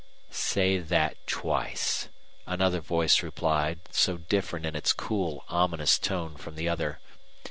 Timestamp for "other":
6.67-6.99